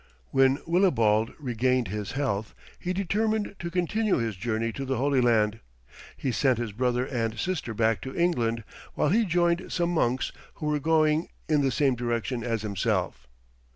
[0.31, 5.59] When Willibald regained his health, he determined to continue his journey to the Holy Land.
[6.17, 8.63] He sent his brother and sister back to England,
[8.95, 13.27] while he joined some monks who were going in the same direction as himself.